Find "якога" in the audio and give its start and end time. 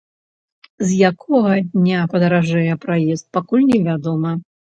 1.09-1.53